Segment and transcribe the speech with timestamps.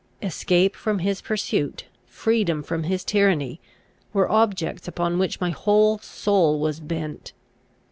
[0.23, 3.59] Escape from his pursuit, freedom from his tyranny,
[4.13, 7.33] were objects upon which my whole soul was bent.